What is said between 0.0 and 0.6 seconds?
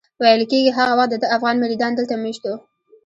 ویل